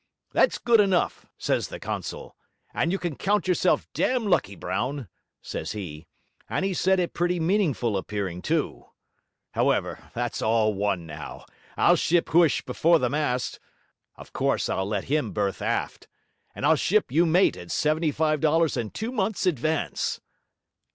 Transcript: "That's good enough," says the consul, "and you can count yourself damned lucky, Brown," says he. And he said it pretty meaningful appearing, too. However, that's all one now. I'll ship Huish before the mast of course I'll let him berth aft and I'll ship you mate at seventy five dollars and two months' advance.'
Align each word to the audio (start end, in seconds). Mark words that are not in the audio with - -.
"That's 0.31 0.57
good 0.57 0.79
enough," 0.79 1.27
says 1.37 1.67
the 1.67 1.79
consul, 1.79 2.35
"and 2.73 2.91
you 2.91 2.97
can 2.97 3.15
count 3.15 3.47
yourself 3.47 3.87
damned 3.93 4.29
lucky, 4.31 4.55
Brown," 4.55 5.09
says 5.43 5.73
he. 5.73 6.07
And 6.49 6.65
he 6.65 6.73
said 6.73 6.99
it 6.99 7.13
pretty 7.13 7.39
meaningful 7.39 7.95
appearing, 7.95 8.41
too. 8.41 8.85
However, 9.51 10.09
that's 10.15 10.41
all 10.41 10.73
one 10.73 11.05
now. 11.05 11.45
I'll 11.77 11.95
ship 11.95 12.29
Huish 12.29 12.65
before 12.65 12.97
the 12.97 13.11
mast 13.11 13.59
of 14.15 14.33
course 14.33 14.69
I'll 14.69 14.87
let 14.87 15.03
him 15.03 15.33
berth 15.33 15.61
aft 15.61 16.07
and 16.55 16.65
I'll 16.65 16.75
ship 16.75 17.11
you 17.11 17.27
mate 17.27 17.55
at 17.55 17.69
seventy 17.69 18.11
five 18.11 18.39
dollars 18.39 18.75
and 18.75 18.91
two 18.91 19.11
months' 19.11 19.45
advance.' 19.45 20.19